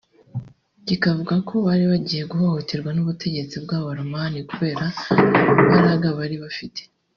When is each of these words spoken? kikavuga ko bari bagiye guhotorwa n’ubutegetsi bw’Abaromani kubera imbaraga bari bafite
kikavuga 0.85 1.35
ko 1.47 1.53
bari 1.67 1.85
bagiye 1.91 2.23
guhotorwa 2.31 2.89
n’ubutegetsi 2.93 3.55
bw’Abaromani 3.63 4.39
kubera 4.49 4.85
imbaraga 5.63 6.07
bari 6.19 6.35
bafite 6.43 6.81